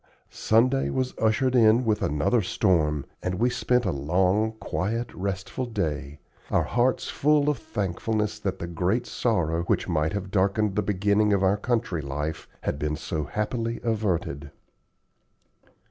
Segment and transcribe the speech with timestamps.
[0.31, 6.17] Sunday was ushered in with another storm, and we spent a long, quiet, restful day,
[6.49, 11.33] our hearts full of thankfulness that the great sorrow, which might have darkened the beginning
[11.33, 14.49] of our country life, had been so happily averted.